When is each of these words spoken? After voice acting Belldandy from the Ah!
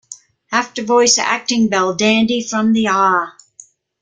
After 0.51 0.81
voice 0.83 1.19
acting 1.19 1.69
Belldandy 1.69 2.41
from 2.49 2.73
the 2.73 2.87
Ah! 2.89 3.37